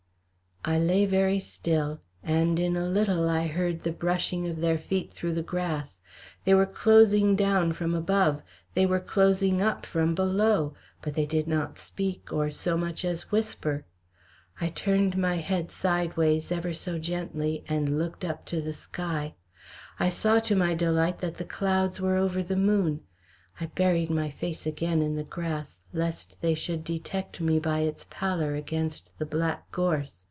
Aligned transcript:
I 0.63 0.77
lay 0.77 1.07
very 1.07 1.39
still, 1.39 2.01
and 2.21 2.59
in 2.59 2.75
a 2.77 2.85
little 2.87 3.27
I 3.27 3.47
heard 3.47 3.81
the 3.81 3.91
brushing 3.91 4.47
of 4.47 4.61
their 4.61 4.77
feet 4.77 5.11
through 5.11 5.33
the 5.33 5.41
grass. 5.41 6.01
They 6.45 6.53
were 6.53 6.67
closing 6.67 7.35
down 7.35 7.73
from 7.73 7.95
above, 7.95 8.43
they 8.75 8.85
were 8.85 8.99
closing 8.99 9.59
up 9.59 9.87
from 9.87 10.13
below; 10.13 10.75
but 11.01 11.15
they 11.15 11.25
did 11.25 11.47
not 11.47 11.79
speak 11.79 12.31
or 12.31 12.51
so 12.51 12.77
much 12.77 13.03
as 13.03 13.31
whisper. 13.31 13.85
I 14.61 14.67
turned 14.67 15.17
my 15.17 15.37
head 15.37 15.71
sideways, 15.71 16.51
ever 16.51 16.75
so 16.75 16.99
gently, 16.99 17.63
and 17.67 17.97
looked 17.97 18.23
up 18.23 18.45
to 18.45 18.61
the 18.61 18.71
sky. 18.73 19.33
I 19.99 20.09
saw 20.09 20.37
to 20.41 20.55
my 20.55 20.75
delight 20.75 21.21
that 21.21 21.37
the 21.37 21.43
clouds 21.45 21.99
were 21.99 22.17
over 22.17 22.43
the 22.43 22.55
moon. 22.55 23.01
I 23.59 23.65
buried 23.65 24.11
my 24.11 24.29
face 24.29 24.67
again 24.67 25.01
in 25.01 25.15
the 25.15 25.23
grass, 25.23 25.79
lest 25.91 26.39
they 26.43 26.53
should 26.53 26.83
detect 26.83 27.41
me 27.41 27.57
by 27.57 27.79
its 27.79 28.05
pallor 28.11 28.53
against 28.53 29.17
the 29.17 29.25
black 29.25 29.71
gorse. 29.71 30.19